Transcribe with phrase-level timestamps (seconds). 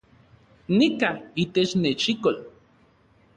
[0.77, 1.09] Nika
[1.43, 2.37] itech nechikol